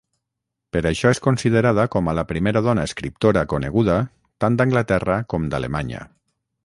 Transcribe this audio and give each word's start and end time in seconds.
Per 0.75 0.81
això 0.91 1.09
és 1.15 1.19
considerada 1.25 1.85
com 1.95 2.09
a 2.09 2.15
la 2.19 2.23
primera 2.31 2.63
dona 2.69 2.85
escriptora 2.89 3.43
coneguda 3.53 3.99
tant 4.45 4.59
d'Anglaterra 4.63 5.19
com 5.35 5.47
d'Alemanya. 5.53 6.01